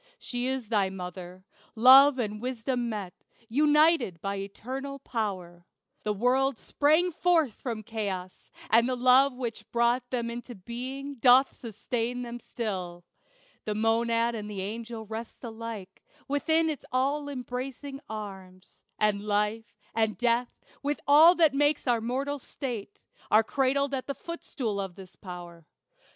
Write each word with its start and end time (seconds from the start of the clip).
She 0.17 0.47
is 0.47 0.69
thy 0.69 0.89
mother. 0.89 1.45
Love 1.75 2.17
and 2.17 2.41
Wisdom 2.41 2.89
met 2.89 3.13
United 3.47 4.19
by 4.19 4.37
Eternal 4.37 4.97
Power. 4.97 5.67
The 6.01 6.11
worlds 6.11 6.59
Sprang 6.59 7.11
forth 7.11 7.53
from 7.53 7.83
chaos; 7.83 8.49
and 8.71 8.89
the 8.89 8.95
love 8.95 9.35
which 9.35 9.71
brought 9.71 10.09
Them 10.09 10.31
into 10.31 10.55
being 10.55 11.17
doth 11.17 11.55
sustain 11.55 12.23
them 12.23 12.39
still. 12.39 13.05
The 13.65 13.75
monad 13.75 14.33
and 14.33 14.49
the 14.49 14.61
angel 14.63 15.05
rest 15.05 15.43
alike 15.43 16.01
Within 16.27 16.67
its 16.67 16.83
all 16.91 17.29
embracing 17.29 17.99
arms; 18.09 18.81
and 18.97 19.21
life, 19.21 19.65
And 19.93 20.17
death, 20.17 20.63
with 20.81 20.99
all 21.05 21.35
that 21.35 21.53
makes 21.53 21.85
our 21.87 22.01
mortal 22.01 22.39
state, 22.39 23.03
Are 23.29 23.43
cradled 23.43 23.93
at 23.93 24.07
the 24.07 24.15
footstool 24.15 24.81
of 24.81 24.95
this 24.95 25.15
power. 25.15 25.67